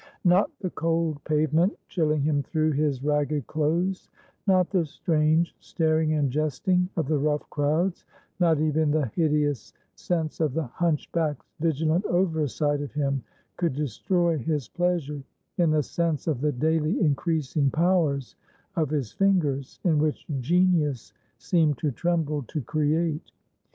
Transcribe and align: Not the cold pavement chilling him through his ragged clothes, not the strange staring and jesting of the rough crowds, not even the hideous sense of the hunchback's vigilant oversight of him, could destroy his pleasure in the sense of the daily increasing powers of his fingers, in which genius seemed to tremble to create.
Not 0.23 0.49
the 0.61 0.71
cold 0.71 1.23
pavement 1.25 1.77
chilling 1.87 2.23
him 2.23 2.41
through 2.41 2.71
his 2.71 3.03
ragged 3.03 3.45
clothes, 3.45 4.09
not 4.47 4.71
the 4.71 4.83
strange 4.83 5.55
staring 5.59 6.13
and 6.13 6.31
jesting 6.31 6.89
of 6.97 7.07
the 7.07 7.19
rough 7.19 7.47
crowds, 7.51 8.03
not 8.39 8.59
even 8.59 8.89
the 8.89 9.11
hideous 9.13 9.73
sense 9.93 10.39
of 10.39 10.55
the 10.55 10.63
hunchback's 10.65 11.45
vigilant 11.59 12.03
oversight 12.05 12.81
of 12.81 12.91
him, 12.93 13.23
could 13.57 13.73
destroy 13.73 14.39
his 14.39 14.67
pleasure 14.69 15.21
in 15.59 15.69
the 15.69 15.83
sense 15.83 16.25
of 16.25 16.41
the 16.41 16.51
daily 16.51 16.99
increasing 16.99 17.69
powers 17.69 18.35
of 18.75 18.89
his 18.89 19.11
fingers, 19.11 19.79
in 19.83 19.99
which 19.99 20.25
genius 20.39 21.13
seemed 21.37 21.77
to 21.77 21.91
tremble 21.91 22.41
to 22.47 22.59
create. 22.61 23.31